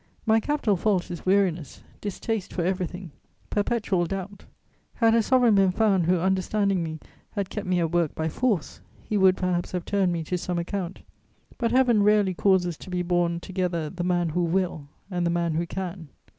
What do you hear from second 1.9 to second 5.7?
distaste for everything, perpetual doubt. Had a sovereign been